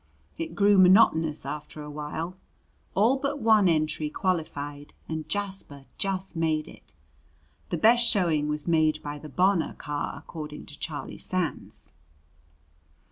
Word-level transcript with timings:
It 0.39 0.55
grew 0.55 0.79
monotonous 0.79 1.45
after 1.45 1.83
a 1.83 1.89
while. 1.91 2.35
All 2.95 3.17
but 3.17 3.37
one 3.37 3.67
entry 3.69 4.09
qualified 4.09 4.95
and 5.07 5.29
Jasper 5.29 5.85
just 5.99 6.35
made 6.35 6.67
it. 6.67 6.91
The 7.69 7.77
best 7.77 8.09
showing 8.09 8.47
was 8.47 8.67
made 8.67 9.03
by 9.03 9.19
the 9.19 9.29
Bonor 9.29 9.75
car, 9.75 10.15
according 10.17 10.65
to 10.65 10.79
Charlie 10.79 11.19
Sands. 11.19 11.89